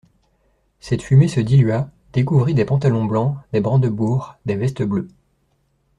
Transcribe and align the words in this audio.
Cette 0.79 1.03
fumée 1.03 1.27
se 1.27 1.39
dilua, 1.39 1.91
découvrit 2.11 2.55
des 2.55 2.65
pantalons 2.65 3.05
blancs, 3.05 3.37
des 3.53 3.61
brandebourgs, 3.61 4.35
des 4.47 4.55
vestes 4.55 4.81
bleues. 4.81 5.09